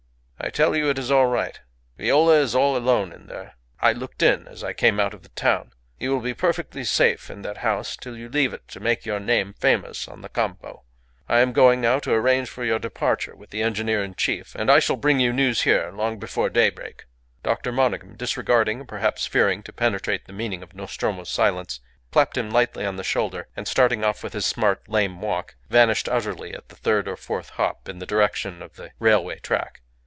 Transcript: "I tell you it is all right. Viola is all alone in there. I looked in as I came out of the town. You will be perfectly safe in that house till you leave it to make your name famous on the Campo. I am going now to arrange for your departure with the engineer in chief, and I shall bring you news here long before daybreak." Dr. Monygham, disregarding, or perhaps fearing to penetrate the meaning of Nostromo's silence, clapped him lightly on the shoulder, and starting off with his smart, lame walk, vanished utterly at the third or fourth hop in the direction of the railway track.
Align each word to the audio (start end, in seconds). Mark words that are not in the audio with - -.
"I 0.43 0.49
tell 0.49 0.75
you 0.75 0.89
it 0.89 0.97
is 0.97 1.11
all 1.11 1.27
right. 1.27 1.59
Viola 1.99 2.33
is 2.39 2.55
all 2.55 2.75
alone 2.75 3.13
in 3.13 3.27
there. 3.27 3.53
I 3.79 3.93
looked 3.93 4.23
in 4.23 4.47
as 4.47 4.63
I 4.63 4.73
came 4.73 4.99
out 4.99 5.13
of 5.13 5.21
the 5.21 5.29
town. 5.29 5.71
You 5.99 6.09
will 6.09 6.19
be 6.19 6.33
perfectly 6.33 6.83
safe 6.83 7.29
in 7.29 7.43
that 7.43 7.57
house 7.57 7.95
till 7.95 8.17
you 8.17 8.27
leave 8.27 8.51
it 8.51 8.67
to 8.69 8.79
make 8.79 9.05
your 9.05 9.19
name 9.19 9.53
famous 9.53 10.07
on 10.07 10.21
the 10.23 10.29
Campo. 10.29 10.81
I 11.29 11.41
am 11.41 11.53
going 11.53 11.79
now 11.79 11.99
to 11.99 12.11
arrange 12.13 12.49
for 12.49 12.65
your 12.65 12.79
departure 12.79 13.35
with 13.35 13.51
the 13.51 13.61
engineer 13.61 14.03
in 14.03 14.15
chief, 14.15 14.55
and 14.55 14.71
I 14.71 14.79
shall 14.79 14.95
bring 14.95 15.19
you 15.19 15.31
news 15.31 15.61
here 15.61 15.91
long 15.91 16.17
before 16.17 16.49
daybreak." 16.49 17.05
Dr. 17.43 17.71
Monygham, 17.71 18.15
disregarding, 18.17 18.81
or 18.81 18.85
perhaps 18.85 19.27
fearing 19.27 19.61
to 19.61 19.71
penetrate 19.71 20.25
the 20.25 20.33
meaning 20.33 20.63
of 20.63 20.73
Nostromo's 20.73 21.29
silence, 21.29 21.81
clapped 22.11 22.35
him 22.35 22.49
lightly 22.49 22.83
on 22.83 22.95
the 22.95 23.03
shoulder, 23.03 23.47
and 23.55 23.67
starting 23.67 24.03
off 24.03 24.23
with 24.23 24.33
his 24.33 24.47
smart, 24.47 24.89
lame 24.89 25.21
walk, 25.21 25.55
vanished 25.69 26.09
utterly 26.09 26.51
at 26.55 26.69
the 26.69 26.75
third 26.75 27.07
or 27.07 27.15
fourth 27.15 27.51
hop 27.51 27.87
in 27.87 27.99
the 27.99 28.07
direction 28.07 28.63
of 28.63 28.73
the 28.73 28.89
railway 28.97 29.37
track. 29.37 29.81